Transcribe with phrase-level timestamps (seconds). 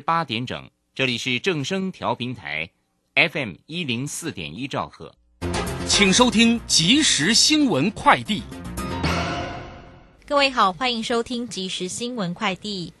[0.00, 2.70] 八点整，这里是正声调频台
[3.14, 5.14] ，FM 一零四点一兆赫，
[5.86, 8.42] 请收听即时新闻快递。
[10.26, 12.92] 各位好，欢迎收听即时新闻快递。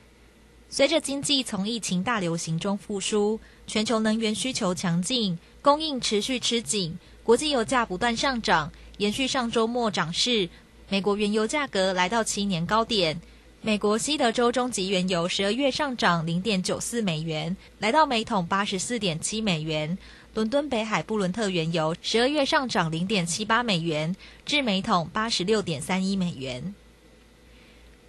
[0.70, 10.48] 随着经济从疫情大流行中复苏，全球能源需求强劲，供应持续吃紧，国际油价不断上涨，延续上周末涨势。
[10.88, 13.20] 美国原油价格来到七年高点。
[13.68, 19.98] 美国西德州中级原油十二月上涨零点九四美元，来到每桶八十四点七美元。
[20.32, 26.74] 伦敦北海布伦特原油十二月上涨零点七八美元，至每桶八十六点三一美元。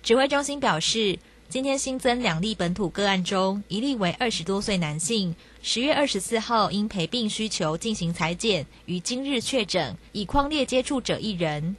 [0.01, 1.19] 指挥中心表示，
[1.49, 11.75] 今天新增两例本土个案中，一例为二十多岁男性，十月二十四号因陪病需求进行裁剪，于今日确诊，以框列接触者一人。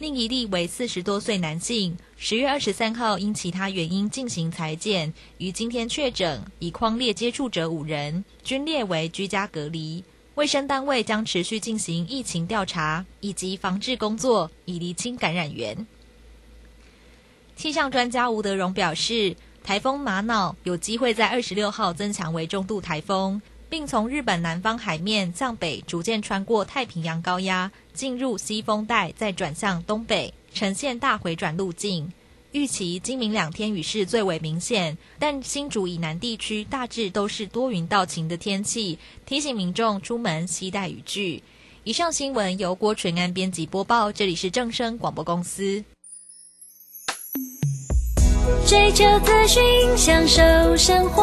[0.00, 10.02] 另一例为四十多岁男性，十月二十三号因其他原因进行裁剪，于今天确诊，以框列接触者五人，均列为居家隔离。
[10.36, 15.86] 卫生单位将持续进行疫情调查以及防治工作，以厘清感染源。
[17.54, 23.42] 气象专家吴德荣表示，台风玛瑙有机会在二十六号增强为中度台风。
[23.70, 32.12] 并从日本南方海面向北逐渐穿过太平洋高压，进入西风带，再转向东北，呈现大回转路径。
[32.50, 41.40] 预期今明两天雨势最为明显，但新竹以南地区大致都是多云到晴的天气，提醒民众出门携带雨具。
[41.84, 45.84] 以上新闻由郭纯安编辑播报，这里是正声广播公司。
[48.66, 49.62] 追求资讯，
[49.96, 51.22] 享受生活。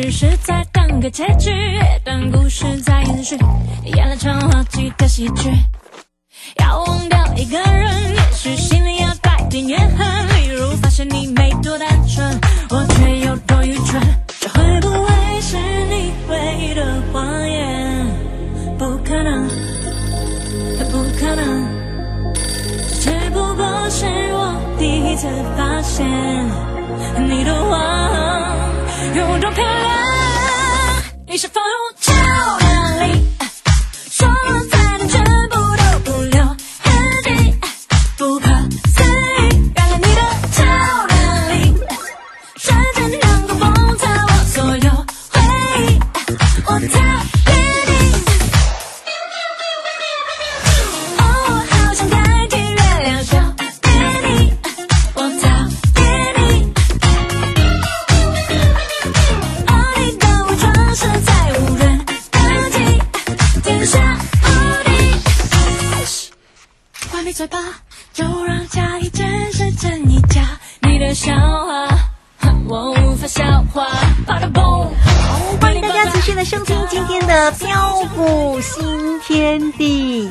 [0.00, 1.50] 只是在等个结局，
[2.04, 3.36] 但故事在延续，
[3.82, 5.50] 演了场滑稽的喜剧。
[6.60, 12.24] 要忘掉一个人，也许心里要带点怨恨，例如发现你没多单纯，
[12.70, 14.00] 我却有多愚蠢。
[14.38, 18.06] 这会不会是你唯一的谎言？
[18.78, 19.48] 不可能，
[20.92, 21.66] 不可能，
[23.02, 25.26] 这只不过是我第一次
[25.56, 26.06] 发现
[27.28, 27.87] 你的谎
[31.30, 31.60] 你是否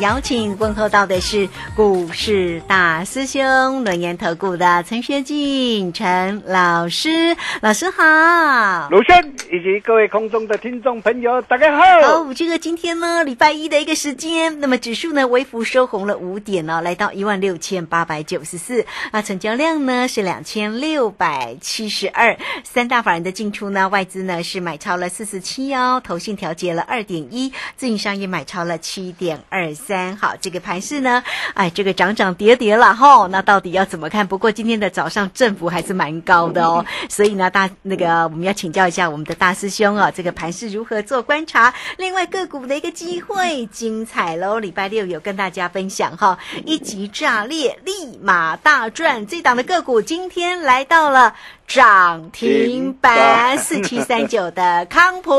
[0.07, 8.87] 邀请问候到的是股市大师兄轮研投顾的陈学进陈老师，老师好。
[8.89, 11.83] 鲁轩以及各位空中的听众朋友，大家好。
[12.23, 24.87] 好，这个今天呢，礼拜一的一个时间，那么指数呢微幅收红了五点哦，来到一万六千八百九十四，那成交量呢是两千六百七十二，三大法人的进出呢，外资呢是买超。
[24.87, 29.96] 超了四十七哦，投信调节了二点一，自营商也买超了七点二三。
[30.19, 31.23] 好，这个盘势呢，
[31.53, 34.25] 哎，这个涨涨跌跌了哈，那到底要怎么看？
[34.25, 41.73] 不过今天的早上振幅还是蛮高的哦，所以呢，大那个我们要请教一下我们的大师兄啊，这个盘势如何做观察？
[41.97, 51.33] 另外个股的一个机会精彩喽，礼拜六有跟大家分享哈，一级炸裂，立马大赚，这档的个股今天来到了
[51.67, 55.37] 涨停板，四七三九的康普。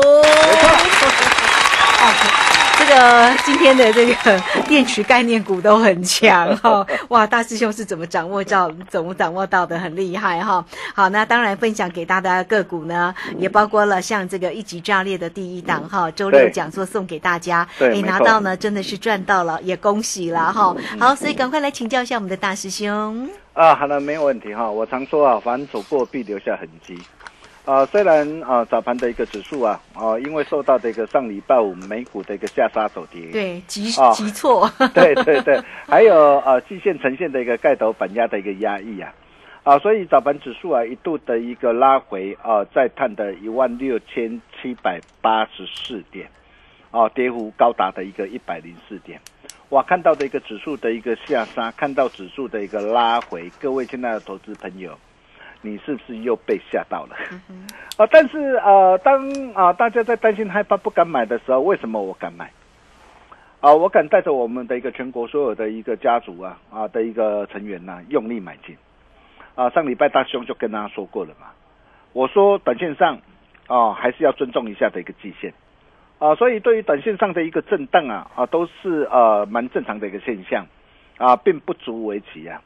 [2.99, 4.37] 这个今天的这个
[4.67, 7.25] 电池概念股都很强哈， 哇！
[7.25, 9.79] 大师兄是怎么掌握到、怎么掌握到的？
[9.79, 10.63] 很厉害哈。
[10.93, 20.75] 好，那当然分享给大家的个股呢，也包括了像这个一级炸裂的第一档哈，周六讲座送给大家，对，拿到呢真的是赚到了，也恭喜了哈。
[20.99, 23.29] 好，所以赶快来请教一下我们的大师兄。
[23.53, 24.69] 啊，好了，没有问题哈。
[24.69, 26.99] 我常说啊，凡走过必留下痕迹。
[27.65, 39.13] 啊，虽然啊早盘的一个指数啊，啊因为受到这个上礼拜五美股的一个下杀走跌，对急啊 急挫， 对对对，还有呃季线呈现的一个盖头板压的一个压抑啊，
[39.63, 46.27] 啊所以早盘指数啊一度的一个拉回啊，再探的一万六千七百八十四点，
[46.89, 49.21] 啊跌幅高达的一个一百零四点，
[49.69, 54.97] 哇看到的一个指数的一个下杀，看到指数的一个拉回，各位亲爱的投资朋友。
[55.61, 57.15] 你是不是又被吓到了？
[57.97, 62.49] 啊，但是呃，当啊大家在担心害怕不敢买的时候，为什么我敢买？
[63.59, 68.77] 啊，我敢带着我们的一个全国所有的一个家族啊啊的一个成员呐、用力买进。
[69.55, 71.47] 啊，上礼拜大兄就跟大家说过了嘛，
[72.13, 73.19] 我说短线上
[73.67, 75.53] 啊还是要尊重一下的一个季线。
[76.19, 80.65] 啊，所以对于短线上的一个震荡啊啊都是呃蛮正常的一个现象
[81.17, 82.61] 啊，并不足为奇啊。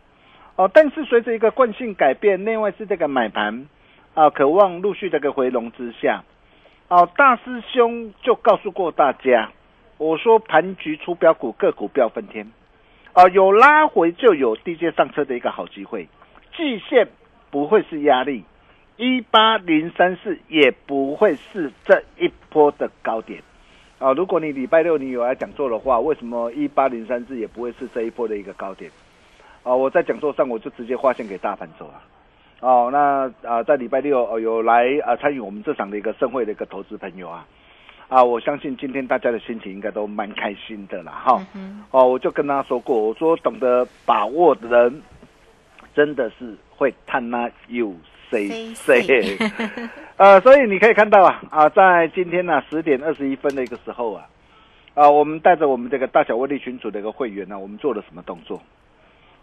[0.55, 3.65] 哦，但是随着一个惯性改变，内外是这个买盘
[4.13, 6.23] 啊，渴望陆续这个回笼之下，
[6.89, 9.49] 哦，大师兄就告诉过大家，
[9.97, 12.51] 我说盘局出标股，个股标分天，
[13.13, 16.07] 啊，有拉回就有低阶上车的一个好机会，
[16.55, 17.07] 季线
[17.49, 18.43] 不会是压力，
[18.97, 23.41] 一八零三四也不会是这一波的高点。
[23.97, 28.91] 啊，如果你礼拜六你有来讲座的话，为什么一八零三四也不会是这一波的一个高点？
[29.63, 32.01] 啊，我在讲座上我就直接划线给大盘走了。
[32.59, 37.45] 哦，那啊，在礼拜六哦有来啊参与我们这场的一个盛会的一个投资朋友啊，
[38.07, 41.45] 啊，我相信今天大家的心情应该都蛮开心的啦，哈。
[41.91, 45.01] 哦，我就跟他说过，我说懂得把握的人，
[45.93, 47.93] 真的是会看那有
[48.29, 49.37] 谁谁。
[50.15, 54.25] 呃，所以你可以看到啊啊，在今天呢十点二十一分的一个时候啊，
[54.93, 58.61] 啊，我们带着我们这个大小威力群组的一个会员呢，我们做了什么动作？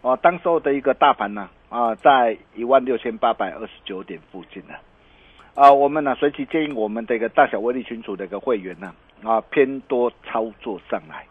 [0.01, 4.73] 哦，当时候的一个大盘呢，啊，在一万六千八百二十九点附近呢，
[5.53, 8.91] 啊，我们呢随即建议我们的一个大小威力群组的一个会员呢，
[9.23, 11.23] 啊，偏多操作上来，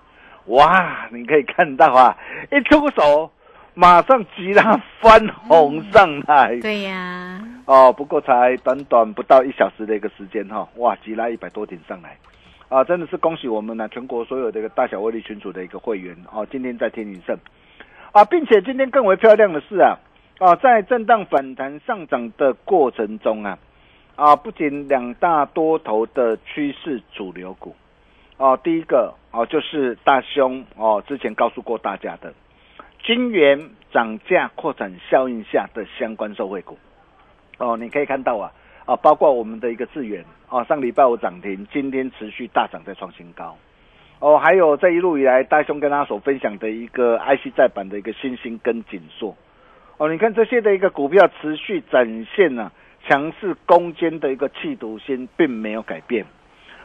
[0.46, 2.16] 哇，你可以看到啊，
[2.52, 3.28] 一出手
[3.74, 12.16] 马上急拉翻红上来，对呀，哦，不过才短短不到一小时的一个时间哈，哇，急拉一百多点上来，
[12.68, 17.36] 啊，真的是恭喜我们呢全国所有的一个大小威力群组的一个会员哦，今天在天宁盛。
[18.12, 19.96] 啊，并且今天更为漂亮的是啊，
[20.38, 23.56] 啊，在震荡反弹上涨的过程中啊，
[24.16, 27.76] 啊，不仅两大多头的趋势主流股，
[28.36, 32.34] 哦、第一个哦、就是大兄哦之前告诉过大家的，
[33.04, 36.76] 金元涨价扩展效应下的相关受惠股，
[37.58, 38.50] 哦，你可以看到啊，
[38.86, 43.56] 啊，包括我们的一个智源哦，上礼拜五涨停，今天持续大涨，在创新高。
[44.20, 49.34] 哦，还有这一路以来，大兄跟他所分享的一个 IC 再版的一个新兴跟紧缩，
[49.96, 52.70] 哦，你看这些的一个股票持续展现呢、
[53.08, 56.26] 强势攻坚的一个企图心，并没有改变。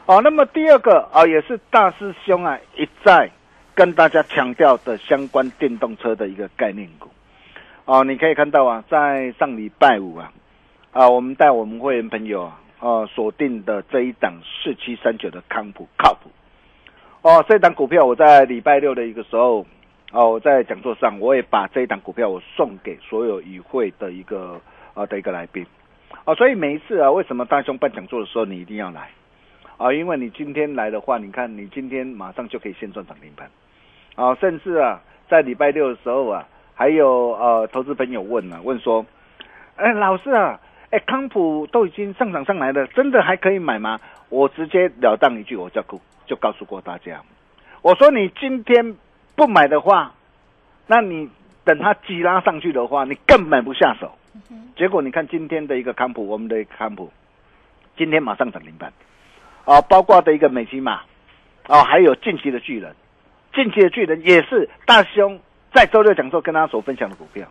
[0.06, 3.30] 哦，那么第二个啊、也是大师兄啊一再
[3.74, 7.10] 跟大家强调的相关电动车的一个概念股。
[7.84, 10.32] 哦，你可以看到啊，在上礼拜五啊，
[10.94, 16.30] 啊，我们带我们会员朋友啊，呃，锁定的这一档四七三九的康普靠谱。
[17.26, 19.66] 哦，这档股票我在礼拜六的一个时候，
[20.12, 24.62] 哦，我在讲座上我也把这一档股票我送给所有与会的一个
[24.94, 25.66] 啊的一个来宾，
[26.26, 29.10] 哦，所以每一次啊，为什么大雄办讲座的时候你一定要来？
[29.78, 33.50] 啊，因为你今天来的话，你看你今天马上就可以先赚涨停板，
[34.14, 39.04] 啊，甚至啊，在礼拜六的时候啊，还有呃投资朋友问啊，问说，
[39.78, 40.60] 哎，老师啊，
[40.92, 44.00] 哎，康普都已经上涨上来了，真的还可以买吗？
[44.30, 47.22] 我直截了当一句，我就告就告诉过大家，
[47.82, 48.96] 我说你今天
[49.36, 50.14] 不买的话，
[50.88, 51.30] 那你
[51.64, 54.12] 等它急拉上去的话，你更买不下手。
[54.76, 57.12] 结果你看今天的一个康普，我们的康普，
[57.98, 58.92] 今天马上涨停板。
[59.66, 61.02] 啊，包括的一个美吉玛，
[61.68, 62.96] 啊，还有近期的巨人，
[63.54, 65.40] 近期的巨人也是大兄
[65.74, 67.48] 在周六讲座跟大家所分享的股票。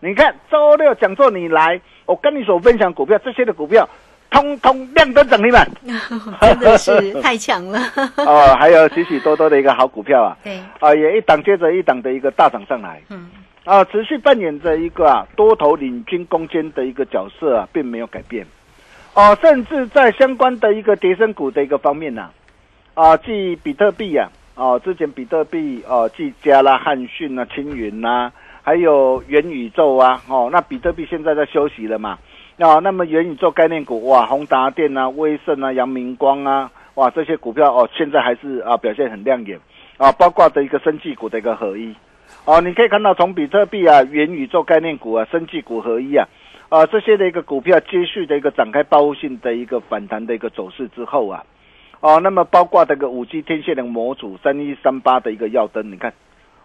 [0.00, 3.88] 你看周六讲座你来，我跟你所分享股票这些的股票，
[4.30, 5.68] 通通亮灯涨停板，
[6.40, 7.80] 真的是太强了。
[8.16, 13.28] 哦，还有许许多多的一个好股票啊，对，啊，也一档接着一档的一个大涨上来，嗯，
[13.64, 18.46] 啊，持续扮演着一个啊多头领军攻坚的一个角色啊，并没有改变。
[19.14, 22.30] 哦，甚至在相关的一个跌升股的一个方面呢、
[22.94, 28.30] 啊，继比特币呀、啊，之前比特币哦，技嘉啦、汉讯啊、青云呐、
[28.68, 32.18] 还有元宇宙啊，哦，那比特币现在在休息了嘛，
[32.58, 39.58] 啊，那么元宇宙概念股哇，宏达电啊、威盛啊、阳明光啊，哇，这些股票哦，现在还是啊表现很亮眼
[39.96, 41.94] 啊，包括的一个生技股的一个合一。
[42.44, 46.28] 哦，你可以看到从比特币啊、元宇宙概念股啊、生技股合一啊，
[46.68, 51.42] 啊这些的一个股票接续的一个展开报复性的一个反弹的一个走势之后啊，
[52.00, 56.12] 哦，那么包括这个五 G 天线的模组三一三八的一个耀灯，你看，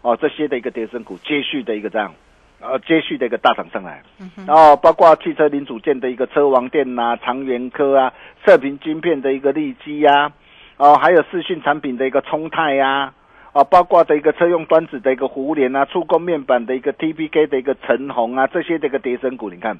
[0.04, 2.14] 哦这些的一个跌升股接续的一个这样，
[2.60, 4.04] 呃接续的一个大涨上来，
[4.46, 8.14] 然后包括汽车零组件的一个车王电呐、长源科啊、
[8.46, 10.32] 射频晶片的一个利基呀、
[10.78, 13.14] 哦还有视讯产品的一个冲泰呀、
[13.54, 19.78] 啊，包括的一个车用端子的一个互联啊，触控面板的一个 TPK 的一个陈红啊，这些的一个跌升股，你看，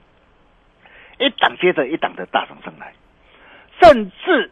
[1.20, 2.94] 一档接着一档的大涨上来，
[3.82, 4.52] 甚至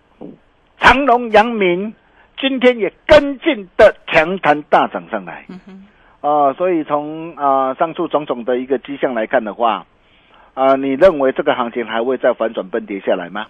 [0.79, 1.93] 长隆、阳明
[2.41, 5.45] 今天也跟进的强弹大涨上来，
[6.21, 9.85] 啊、所以从啊、上述种种的一个迹象来看的话，
[10.55, 13.45] 啊、你认为这个行情还会再反转崩跌下来吗？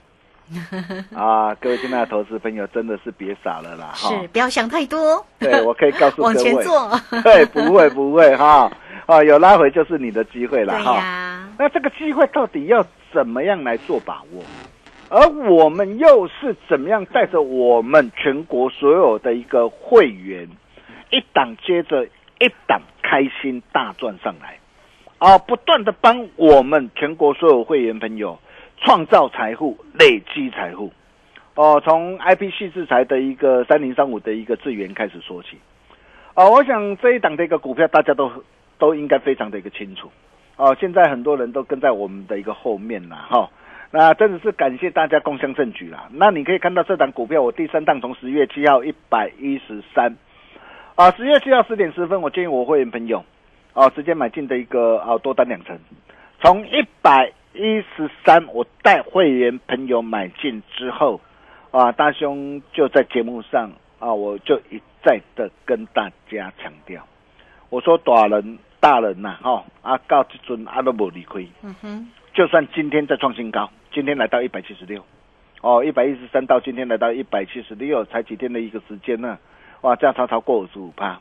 [1.15, 3.91] 啊，各位亲爱的投资朋友，真的是别傻了啦！
[3.93, 6.91] 哈是，不要想太多，对，我可以告诉各往位，前做。
[7.23, 8.69] 对，不会不会哈，
[9.07, 10.97] 啊，有拉回就是你的机会了哈。
[10.97, 14.43] 呀，那这个机会到底要怎么样来做把握？
[15.13, 20.47] 而我们又是怎么样带着我们全国所有的一个会员，
[21.09, 22.05] 一档接着
[22.39, 24.57] 一档开心大赚上来，
[25.17, 28.39] 啊，不断的帮我们全国所有会员朋友
[28.77, 30.89] 创造财富、累积财富。
[31.55, 35.57] 哦，从 IP 系制裁的一个三零三五的一个资源开始说起。
[36.35, 38.31] 哦，我想这一档的一个股票大家都
[38.77, 40.09] 都应该非常的一个清楚。
[40.55, 43.49] 哦，现在很多人都跟在我们的一个后面啦，哈、
[43.93, 46.07] 那真的是感谢大家共襄盛举啦。
[46.13, 50.15] 那你可以看到这档股票，我第三档从十月七号一百一十三，
[50.95, 53.23] 啊，十月七号十点十分，我建议我会员朋友，
[53.73, 55.77] 啊，直接买进的一个啊多单两成，
[56.41, 61.19] 从一百一十三，我带会员朋友买进之后，
[61.71, 67.05] 啊，大兄就在节目上啊，我就一再的跟大家强调，
[67.69, 75.03] 我说大人大人呐、哈、啊，到这尊啊都无理亏，嗯哼，就算今天再创新高，今天来到一百七十六，
[75.61, 79.37] 哦，一百一十三到今天来到一百七十六，才几天的一个时间呢？
[79.81, 81.19] 哇，价差超过五十五趴，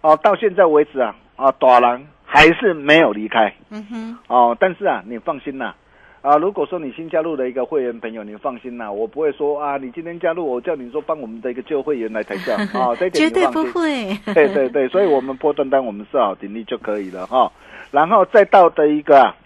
[0.00, 5.76] 哦，到现在为止啊，啊，大狼还是没有离开，嗯哼，哦，但是啊，你放心啦、
[6.20, 13.46] 啊，如果说你新加入的一个会员朋友，你放心啦、我不会说啊，你今天加入，我叫你说帮我们的一个旧会员来抬价啊，这一点绝对。
[13.52, 14.12] 不会。
[14.34, 17.50] 对对对，所以我们波段单我们设好停利就可以了哈、
[17.90, 19.36] 然后再到的一个啊，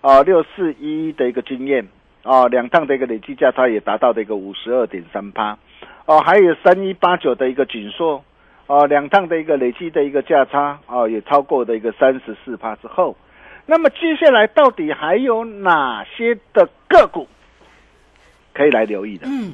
[0.00, 1.86] 啊六四一的一个经验
[2.26, 5.56] 啊，两趟的一个累计价差也达到的一个五十二点三趴，
[6.06, 8.24] 哦、还有三一八九的一个紧缩，
[8.66, 13.16] 哦、两趟的一个累计的一个价差哦、也超过的一个三十四趴之后，
[13.64, 17.28] 那么接下来到底还有哪些的个股
[18.52, 19.28] 可以来留意的？
[19.28, 19.52] 嗯，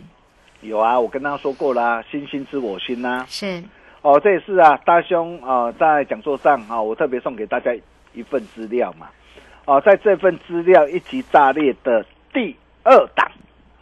[0.63, 3.63] 有啊，我跟大家说过啦，星星知我心呐、是，
[4.01, 7.71] 哦，这也是啊，大兄啊、呃在讲座上啊、我特别送给大家
[8.15, 9.09] 一份资料嘛。
[9.65, 13.31] 哦、在这份资料一级炸裂的第二档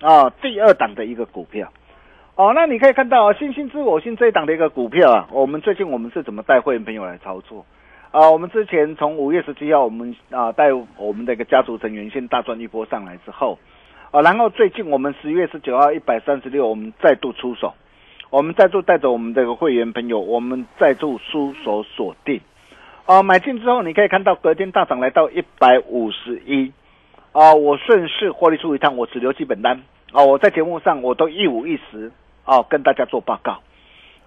[0.00, 1.72] 啊、第二档的一个股票。
[2.36, 7.66] 哦，那你可以看到啊，星星知我心这一档的一个股票啊，我们最近我们是怎么带会员朋友来操作？
[8.10, 13.58] 啊、我们之前从五月十七号，我们啊带我们的一个家族成员先大赚一波上来之后，
[14.10, 17.74] 啊，然后最近我们十月十九号一百三十六，我们再度出手。
[18.30, 22.40] 我们再度带着我们这个会员朋友，我们再度出手锁定，
[23.04, 26.72] 啊，买进之后你可以看到隔天大涨来到一百五十一，
[27.32, 29.80] 啊，我顺势获利出一趟，我只留基本单，
[30.12, 32.10] 啊，我在节目上我都一五一十，
[32.44, 33.60] 啊，跟大家做报告，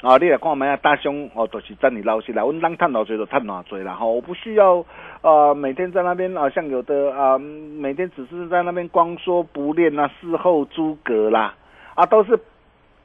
[0.01, 4.85] 啊，你来看我们大兄哦，都、是真你捞起来，我当探脑追就探脑追了哈，我不需要
[5.21, 11.55] 呃每天在那边啊，像有的啊、每天只是在那边光说不练啊，事后诸葛啦，
[11.95, 12.39] 啊，都是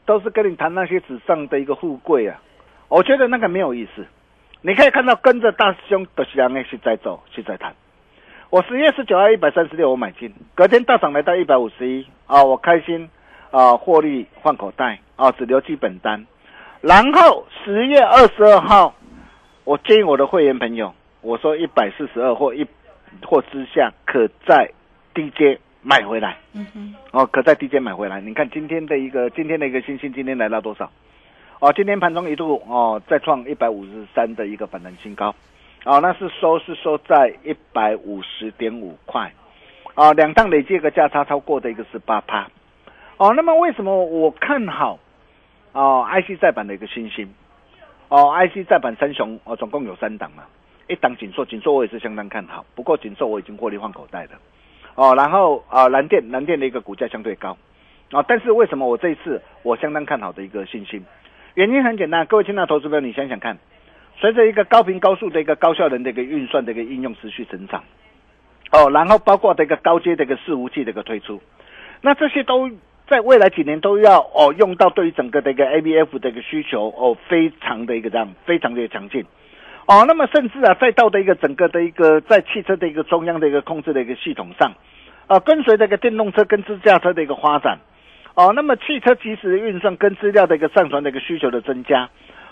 [0.06, 2.40] 都是跟你谈那些纸上的一个富贵啊，
[2.88, 4.06] 我觉得那个没有意思。
[4.60, 7.74] 你可以看到跟着大师兄的是样是在走，是在谈。
[8.50, 13.06] 我十月十九号一百三十六我买进，隔天大涨来到一百五十一啊，我开心
[13.50, 16.24] 啊获利换口袋啊，只留基本单。
[16.80, 18.94] 然后十月二十二号，
[19.64, 22.66] 我建议我的会员朋友，我说一百四十二或一
[23.22, 24.70] 或之下，可在
[25.12, 26.38] 低阶买回来。
[26.54, 28.18] 嗯哼，哦，可在低阶买回来。
[28.18, 30.90] 你看今天的一个今天的一个星星，今天来到多少？
[31.60, 35.34] 哦，今天盘中一度哦再创一百五十三的一个反弹新高，
[35.84, 39.32] 哦，那是收是收在一百五十点五块，
[39.94, 42.48] 哦，两档累计一个价差超过的一个十八趴，
[43.16, 44.98] 哦，那么为什么我看好
[45.72, 47.32] 哦 IC 再版的一个新星？
[48.08, 50.42] 哦，IC 再版三雄哦，总共有三档嘛，
[50.88, 54.30] 一档锦硕，锦硕我也是相当看好，不过锦硕我已经获利换口袋了，
[54.94, 57.56] 哦，然后啊蓝电蓝电的一个股价相对高，
[58.10, 61.04] 啊，但是为什么我这一次我相当看好的一个信心？
[61.54, 63.58] 原因很简单，各位听到投资朋友，你想想看，
[64.20, 67.84] 随着一个高频高速的一个高效能的一个运算的一个应用持续成长，
[68.72, 71.40] 哦，然后包括的一个高阶的一个伺服器的一个推出，
[72.00, 72.68] 那这些都
[73.08, 79.24] 在未来几年都要哦用到对于整个的一个 ABF 的一个需求哦，非常的一个这样非常的强劲，
[79.86, 84.72] 哦，那么甚至啊，再到的一个整个的一个在汽车的一个中央的一个控制的一个系统上，
[85.28, 87.78] 啊，跟随这个电动车跟自驾车的一个发展。
[88.34, 92.08] 哦，那么汽车即时运算跟资料的一个上传的一个需求的增加，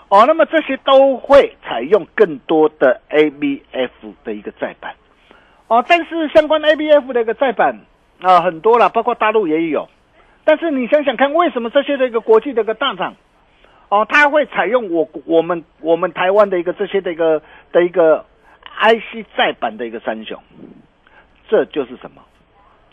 [0.09, 3.89] 哦，那么这些都会采用更多的 ABF
[4.23, 4.95] 的一个载板，
[5.67, 7.81] 哦，但是相关 ABF 的一个载板
[8.21, 9.89] 啊很多了，包括大陆也有，
[10.45, 13.15] 但是你想想看，为什么这些的一个国际的一个大厂，
[13.89, 17.41] 哦，它会采用我我们我们台湾的一个这些的一个
[17.73, 18.25] 的一个
[18.79, 20.41] IC 载板的一个三雄，
[21.49, 22.21] 这就是什么？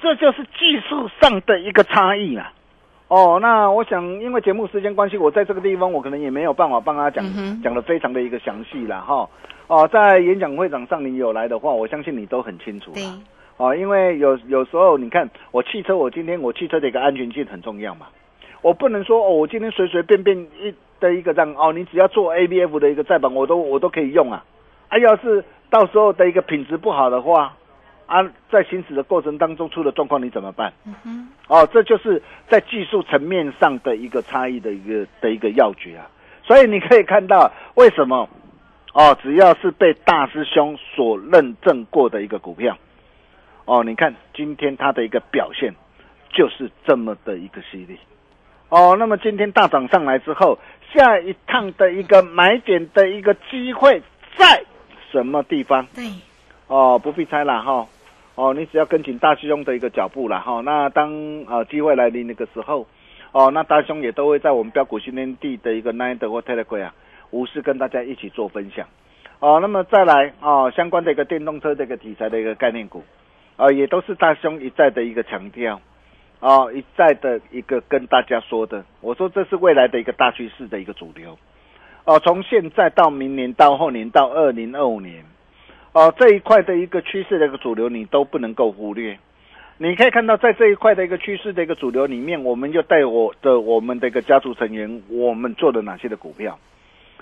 [0.00, 2.52] 这就是技术上的一个差异啊。
[3.08, 7.24] 哦，那我想，因为节目时间关系，我在这个地方我可能也没有办法帮他讲
[7.62, 9.28] 讲的非常的一个详细了哈。
[9.66, 12.90] 哦，在演讲会场上你有来的话，我相信你都很清楚。
[12.92, 13.02] 对。
[13.58, 18.06] 哦，因为有有时候你看我汽车，我今天我汽车的一个安全性很重要嘛，
[18.62, 24.42] 我不能说哦，我今天随随便便一的一个这样哦，你只要做 ABF 的一个载板，我都我都可以用啊。
[24.88, 27.54] 啊，要是到时候的一个品质不好的话。
[28.06, 30.72] 啊，在行驶的过程当中出了状况，你怎么办？
[31.48, 36.06] 哦，这就是在技术层面上的一个差异的一个的一个要诀啊。
[36.42, 38.28] 所以你可以看到，为什么
[38.92, 42.76] 哦，只要是被大师兄所认证过的一个股票，
[43.64, 45.74] 哦，你看今天它的一个表现
[46.30, 47.98] 就是这么的一个犀利。
[48.68, 50.58] 哦，那么今天大涨上来之后，
[50.92, 54.02] 下一趟的一个买点的一个机会
[54.36, 54.62] 在
[55.10, 55.86] 什么地方？
[55.94, 56.04] 对，
[56.66, 57.86] 哦，不必猜了哈。
[58.36, 60.60] 哦，你只要跟紧大师兄的一个脚步了哈。
[60.64, 61.12] 那当
[61.46, 62.84] 呃机会来临那个时候，
[63.30, 66.94] 哦，那大师兄也都会在我们标股训练地的一个 Nine 或 Telegram 啊，
[67.30, 68.88] 无私跟大家一起做分享。
[69.38, 73.04] 哦，那么再来哦，相关的一个电动车这个题材的一个概念股，
[73.56, 75.80] 啊，也都是大师兄一再的一个强调，
[76.40, 78.84] 哦，一再的一个跟大家说的。
[79.00, 81.38] 我说这是未来的一个大趋势的一个主流。
[82.04, 85.24] 哦，从现在到明年到后年到二零二五年。
[85.94, 89.16] 哦，这一块的一个趋势的一个主流，你都不能够忽略。
[89.78, 96.58] 你可以看到，在这一块的一个趋势的一个主流里面，我们就带我的我们的一个家族成员，我们做了哪些的股票？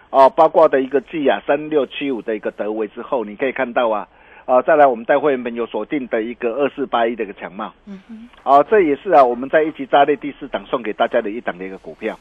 [0.09, 4.09] 哦，包括的一个 G 啊，三六七五的一个德维之后，你可以看到啊，
[4.47, 12.19] 啊，再来我们带会员朋友锁定的一个二四八一的一个强貌，嗯哼，啊，这也是啊，我们在一级扎列第四档送给大家的一档的一个股票。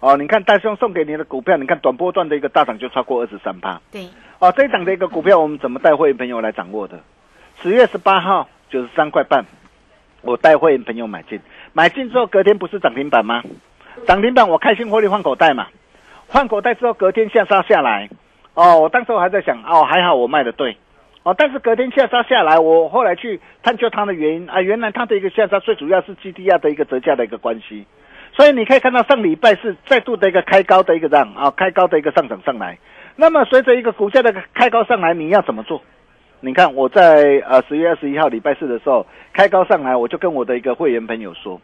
[0.00, 3.80] 哦，你看大兄送给你的股票，你看短波段的一个大涨就超过二十三趴。
[3.90, 4.06] 对。
[4.38, 7.00] 哦，这一档的一个股票，我们怎么带会员朋友来掌握的？
[7.62, 9.46] 十月十八号九十三块半，
[10.20, 11.40] 我带会员朋友买进，
[11.72, 13.42] 买进之后隔天不是涨停板吗？
[14.06, 15.68] 涨停板我开心获利换口袋嘛，
[16.28, 18.10] 换口袋之后隔天下杀下来，
[18.52, 20.76] 哦，我当时我还在想，哦，还好我卖的对，
[21.22, 27.86] 哦，但是隔天下杀下来，我后来去探究它的原因啊，原来它的一个下杀最主要是 GDR 的一个折价的一个关系。
[28.36, 32.78] 所以你可以看到上礼拜是再度的一个开高的一个样啊，开高的一个上涨上来。
[33.16, 35.80] 那么随着一个股价的开高上来，你要怎么做？
[36.40, 41.58] 你看我在呃十月二十一号礼拜四的时候开高上来，我就跟我的一个会员朋友说，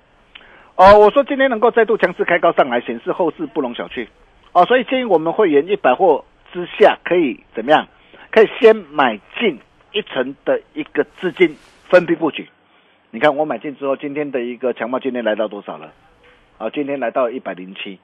[0.76, 4.08] 哦，我说今天能够再度强势开高上来，显示后市不容小觑。
[4.52, 7.86] 哦，所以建议我们会员一百货之下可以怎么样？
[8.30, 9.60] 可以先买进
[9.92, 11.54] 一层的一个资金
[11.90, 12.48] 分批布局。
[13.10, 15.92] 你看我买进之后，今天的一个强貌今天来到多少了？
[16.62, 17.98] 啊，今天来到一百零七，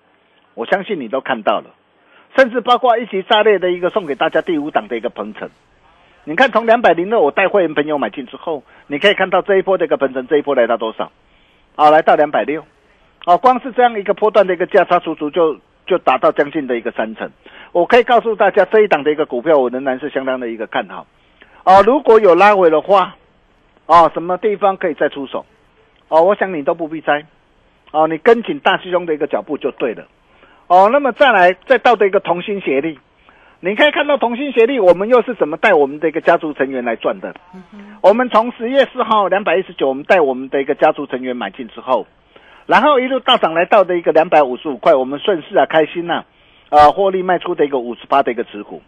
[0.55, 1.71] 我相信你都看到了，
[2.37, 5.49] 甚至包括一起炸裂的一个送给大家第五档的一个鹏程，
[6.25, 11.12] 你看从两百零二我带会员朋友买进之后，你可以看到这一波的一个鹏程，这一波来到多少？
[11.77, 12.64] 啊，来到两百六，
[13.27, 17.31] 啊，光是这样一个波段的一个价差，足足就就达到将近的一个三成。
[17.71, 21.07] 我可以告诉大家，这一档的一个股票，我仍然是相当的一个看好。
[21.62, 23.14] 哦，如果有拉回的话，
[23.87, 25.47] 哦，什么地方可以再出手？
[26.09, 27.25] 哦，我想你都不必猜。
[27.90, 30.05] 哦，你跟紧大师兄的一个脚步就对了。
[30.66, 32.98] 哦，那么再来再到的一个同心协力，
[33.61, 37.35] 你可以看到同心协力，我们又是怎么带我们的一个家族成员来赚的？
[38.03, 42.07] 我们从十月四号两百一十九，我们带我们的一个家族成员买进之后，
[42.66, 46.24] 然后一路大涨来到的一个两百五十五块，我们顺势啊开心呐、
[46.68, 48.83] 啊，获利卖出的一个五十八的一个持股。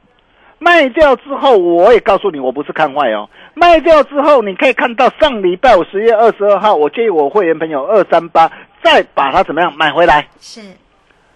[0.58, 3.30] 卖掉之后，我也告诉你，我不是看坏哦。
[3.54, 10.60] 卖掉之后，你可以看到上礼拜五十月二十二号，我建议我会员朋友二三八再把它怎么样买回来，是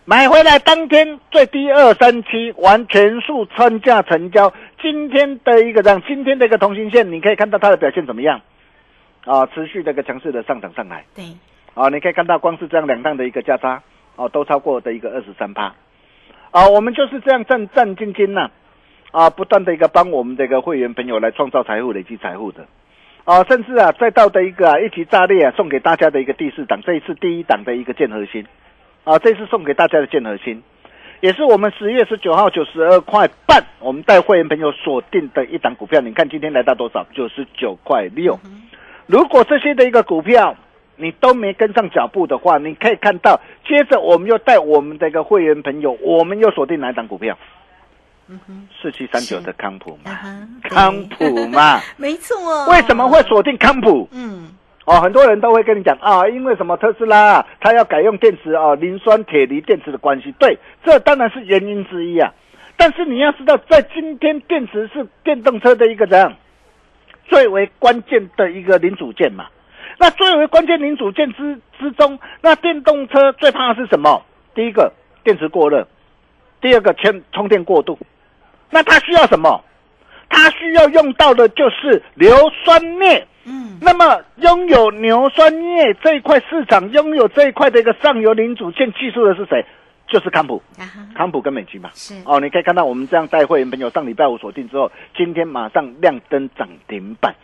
[0.05, 4.53] 买回来当天最低二三七，完全数参价成交。
[4.81, 8.41] 今天的一个这样，今天的一个同心线，你可以看到它的表现怎么样？
[9.25, 11.05] 啊，持续的一个强势的上涨上来。
[11.15, 11.25] 对，
[11.75, 13.83] 啊，你可以看到光是这样两档的一个价差，
[14.17, 15.75] 哦、都超过的一个二十三趴。
[16.51, 18.51] 啊，我们就是这样战战兢兢呐、
[19.11, 22.67] 啊，不断的一个帮我们的一个会员朋友来创造财富、累积财富的。
[23.25, 28.45] 啊，甚至啊，再到的一个、啊、一级炸裂啊，送给大家的一个第四档，这一次第一档的一个建核心，
[29.05, 30.63] 啊，这次送给大家的建核心，
[31.21, 36.03] 也是我们十月十九号九十二块半，我们带会员朋友锁定的一档股票。
[36.03, 37.07] 你看今天来到多少？
[37.15, 38.39] 九十九块六。
[39.07, 40.55] 如果这些的一个股票
[40.97, 47.39] 你都没跟上脚步的话，你可以看到，接着我们又带我们的一个会员朋友，我们又锁定哪一档股票？
[48.81, 50.11] 四七三九的康普嘛，
[50.63, 52.67] 康普嘛， 没错。
[52.69, 54.09] 为什么会锁定康普？
[54.13, 54.51] 嗯，
[54.87, 60.33] 哦，很多人都会跟你讲啊，因为什么特斯拉它要改用电池啊，磷酸铁锂电池的关系。
[60.39, 62.33] 对，这当然是原因之一啊。
[62.77, 66.35] 但是你要知道，在今天电池是电动车的一个怎样
[67.27, 69.47] 最为关键的一个零组件嘛？
[69.99, 74.23] 那最为关键零组件之之中，那电动车最怕的是什么？
[74.55, 75.87] 第一个电池过热，
[76.61, 77.97] 第二个充充电过度。
[78.75, 79.65] 那它需要什么？
[80.29, 83.25] 它需要用到的就是硫酸镍。
[83.45, 89.65] 嗯，那么拥有硫酸镍这一块市场，拥有这一块的一个上游零组件技术的是谁？
[90.09, 90.85] 就是康普，啊，
[91.15, 91.89] 康普跟美金嘛。
[91.95, 97.35] 是哦，你可以看到我们这样带会员朋友上礼拜五锁定之后，今天马上亮灯涨停板。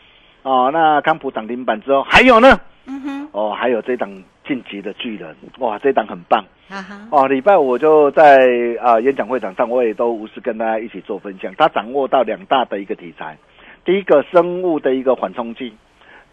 [0.43, 2.59] 哦，那康普涨停板之后，还有呢？
[2.87, 4.11] 嗯哼，哦，还有这档
[4.51, 6.45] 晋级的巨人，哇，这档很棒。
[6.69, 8.37] 啊哈，哦，礼拜五就在
[8.83, 11.55] 啊、演讲会场上，我也都无私跟大家一起做分享。
[11.57, 13.39] 他掌握到两大的一个题材，
[13.85, 15.73] 第一个生物的一个缓冲剂，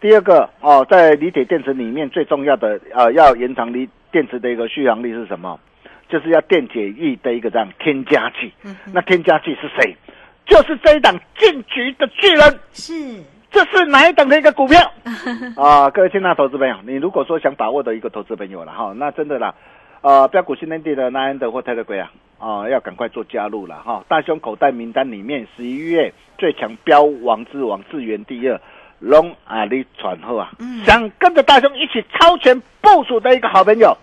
[0.00, 5.60] 第二个哦，在锂铁电池里面最重要的呃要延长锂电池的一个续航力是什么？
[6.08, 8.52] 就是要电解液的一个这样添加剂。
[8.64, 9.96] 嗯，那添加剂是谁？
[10.44, 12.58] 就是这一档晋级的巨人。
[12.72, 14.78] 是这是哪一档的一个股票
[15.56, 15.88] 啊？
[15.90, 19.54] 各位亲爱的投资朋友，你如果说想把握的一个投资朋友了哈，那真的啦，
[20.02, 24.04] 呃，标股新天地的那安德或泰德龟啊，啊，要赶快做加入了哈。
[24.06, 28.60] 大胸口袋名单里面，十一月最强标王之王，自源第二，
[29.00, 33.96] 龙阿里传后啊，嗯想跟着大兄一起超前部署的一个好朋友，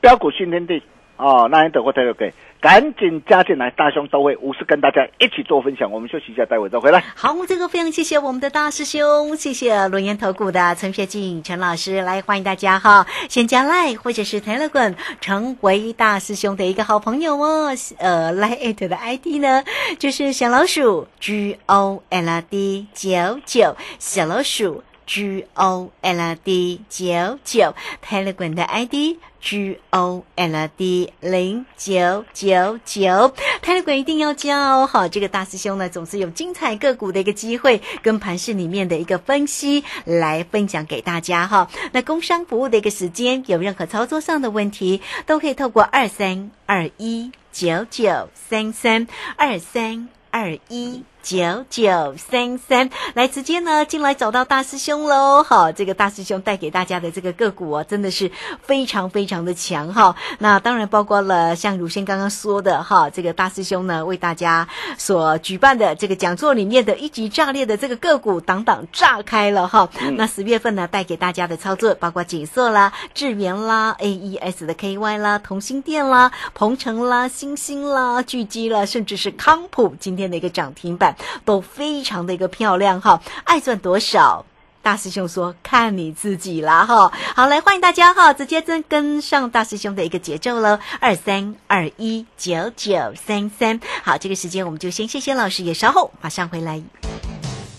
[0.00, 0.82] 标股新天地
[1.16, 5.90] 哦，那安德或泰勒龟，赶紧加进来，大兄都会无私跟大家一起做分享。
[5.90, 7.00] 我们休息一下，待会再回来。
[7.14, 17.70] 好，这个非常谢谢我们的大师兄，谢谢龙岩投顾的陈学静陈老师来欢迎大家哈，先加赖或者是 Telegram 成为大师兄的一个好朋友哦。
[17.98, 19.62] 呃，赖艾特的 ID 呢
[19.98, 27.74] 就是小老鼠 G O L D 九九，小老鼠 G O L D 九九
[28.06, 29.18] ，Telegram 的 ID。
[29.44, 34.86] G O L D 零九九九，泰勒管一定要加哦！
[34.86, 41.68] 好，这个大师兄呢，总是有精彩个股的一个机会，跟盘市里面的一个分析来分享给大家哈。
[41.92, 51.04] 那工商服务的一个时间，有任何操作上的问题，都可以透过二三二一九九三三二三二一。
[51.24, 55.42] 九九三三，来直接呢进来找到大师兄喽！
[55.42, 60.16] 好，这个大师兄带给大家的这个个股啊，真的是非常非常的强哈。
[60.38, 69.88] 那当然包括了像如先刚刚说的哈，这个大师兄呢为大家所举办的这个讲座里面的一级炸裂的这个个股，档档炸开了哈。
[70.18, 81.13] 那十月份呢带给大家的操作，包括景色啦、智源啦、AES 的 KY 啦、同心店啦、鹏程啦、星星啦、巨基啦，甚至是康普今天的一个涨停板。
[81.44, 84.44] 都非常的一个漂亮哈，爱赚多少？
[84.82, 93.80] 大师兄说：“看你自己啦哈。”好，来欢迎大家哈，直接跟跟上大师兄的一个节奏喽，二三二一九九三三。
[94.02, 96.82] 好，这个时间我们就先谢谢老师，也稍后马上回来。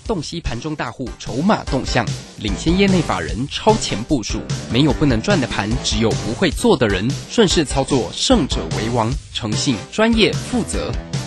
[0.08, 2.04] 洞悉盘中大户筹码动向，
[2.40, 4.40] 领先业内法人超前部署。
[4.72, 7.08] 没有不能赚的盘，只有不会做的人。
[7.30, 9.12] 顺势操作，胜者为王。
[9.32, 10.92] 诚信、专业、负责。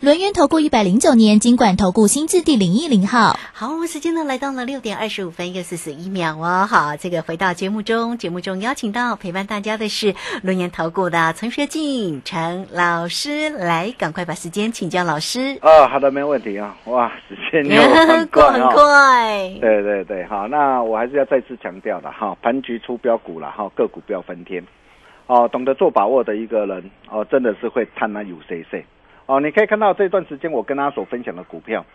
[0.00, 3.36] 轮源投顾一百零九年经管投顾新字第零一零号。
[3.52, 6.66] 好，时间呢来到了六点二十五分又四十一秒哦。
[6.66, 15.58] 好，这个回到节目中，节目中邀请到陪伴大家的是轮研投顾的陈学进陈老师，来，赶快把时间请教老师。
[15.60, 16.74] 啊，好的，没问题啊。
[16.86, 18.72] 哇，时间又很过很快哦。
[18.72, 19.58] 快。
[19.60, 24.64] 对对对，好，那我还是要再次强调了哈，盘局出标股了哈，个股不要分天。
[25.28, 28.82] 哦，懂得做把握的一个人哦，真的是会贪婪有谁谁
[29.30, 29.40] 哦。
[29.40, 31.86] 你可以看到这段时间我跟大家所分享的股票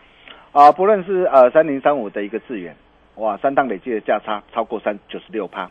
[0.53, 2.75] 啊，不论是呃三零三五的一个智远，
[3.15, 5.69] 哇，三档累计的价差超过三九十六趴，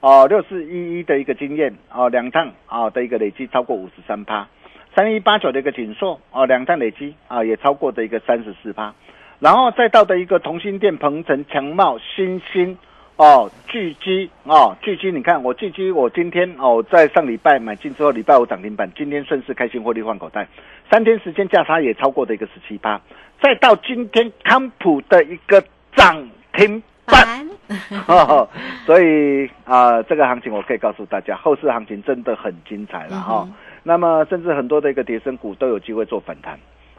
[0.00, 4.46] 哦，六四一一的一个经验哦，两趟啊的一个累计超过五十三趴，
[4.94, 8.94] 三一八九的一个锦硕哦，两趟累积啊也超过的一个三十四趴，
[9.40, 12.76] 然后再到的一个同心店、鹏程、强茂、新兴。
[13.18, 20.46] 哦，巨基哦，巨基，你看我巨基，我今天哦，在上礼拜买进之后，礼拜五涨停板，今天顺势开心获利换口袋，
[20.88, 23.00] 三天时间价差也超过的一个十七八，
[23.42, 25.60] 再到今天康普的一个
[25.96, 27.48] 涨停板，
[28.06, 28.48] 哦，
[28.86, 33.48] 所以啊、这个行情我可以告诉大家，后市行情真的很精彩了哈、
[33.82, 36.56] 那么甚至很多的一个跌升股都有机会做反弹。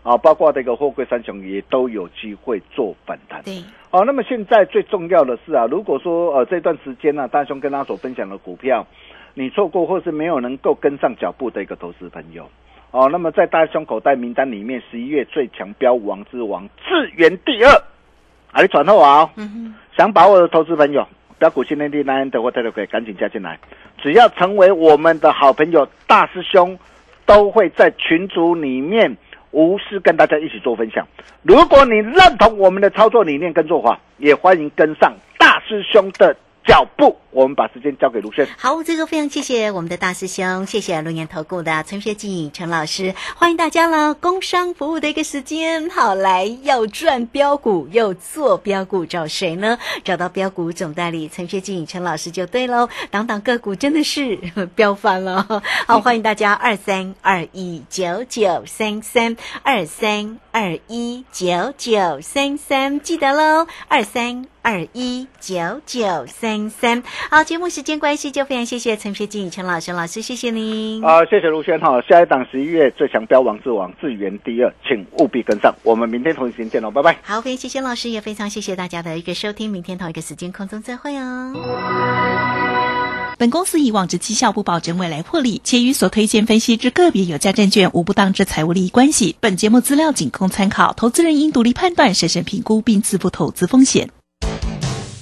[0.09, 3.43] 啊，包括这个货柜三雄也都有机会做反弹。
[3.43, 8.87] 对，哦，那么现在最重要的是啊，如果说呃这段时间呢、大兄跟他所分享的股票，
[9.35, 12.49] 你错过或是没有能够跟上脚步的一个投资朋友，
[12.89, 17.69] 哦，那么在大兄口袋名单里面，十一月最强标王之王智源第二，
[18.51, 21.05] 啊，你转后啊、哦，嗯想把握的投资朋友，
[21.37, 23.59] 标股新天地那的或特可以赶紧加进来，
[24.01, 26.75] 只要成为我们的好朋友，大师兄
[27.27, 29.15] 都会在群组里面
[29.51, 31.07] 无私跟大家一起做分享。
[31.41, 36.35] 如果你认同我们的操作理念跟做法，也欢迎跟上大师兄的
[36.65, 37.17] 脚步。
[37.31, 38.47] 我们把时间交给卢生。
[38.57, 44.13] 好，这个非常谢谢我们的大师兄，谢谢龙岩投顾的陈学进陈老师，欢迎大家了。
[44.13, 49.77] 工商服务的一个时间，好来要赚标股，又做标股，找谁呢？
[50.03, 52.89] 找到标股总代理陈学进陈老师就对喽。
[53.11, 54.35] 档档个股真的是
[54.75, 67.03] 飙翻了，好，欢迎大家二三二一九九三三二三二一九九三三，记得喽，二三二一九九三三。
[67.29, 71.03] 好，节目时间关系，就非常谢谢陈学静陈老师老师，谢谢您。
[71.03, 72.01] 啊、谢谢卢轩哈。
[72.07, 75.75] 下一档十一月最强标王之王智源第二，请务必跟上。
[75.83, 77.19] 我们明天同一时间见喽，拜拜。
[77.23, 81.53] 好，非常谢谢老师，也非常谢谢大家的一个收听，明天同一个时间空中再会哦。
[83.37, 89.35] 本公司以往之绩效不保证未来获利，且与所推荐分析之个别有价证券无不当之财务利益关系。
[89.39, 94.09] 本节目资料仅供参考，投资人应独立判断、审慎评估并自负投资风险。